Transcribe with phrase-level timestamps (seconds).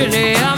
[0.00, 0.57] I'm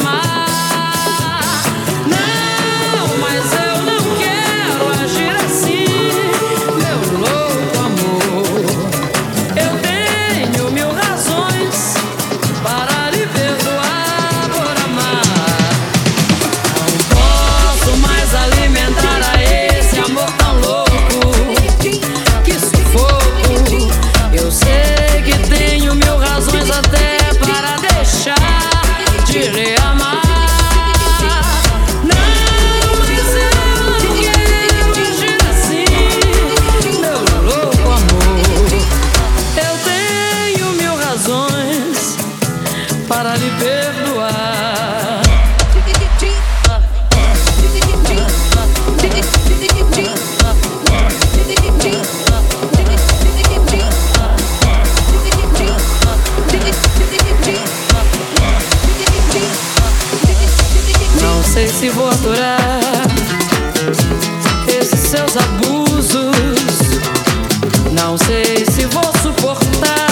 [43.30, 45.22] pra perdoar.
[61.20, 62.80] Não sei se vou adorar
[64.66, 66.34] esses seus abusos.
[67.92, 70.09] Não sei se vou suportar.